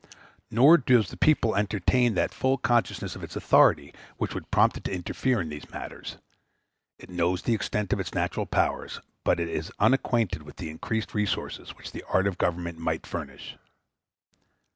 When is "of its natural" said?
7.93-8.47